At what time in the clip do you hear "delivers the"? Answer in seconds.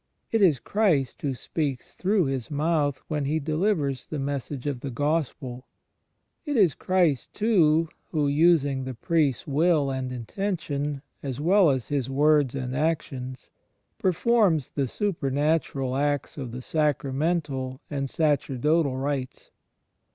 3.39-4.17